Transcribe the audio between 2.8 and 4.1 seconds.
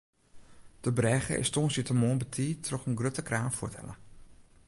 in grutte kraan fuorthelle.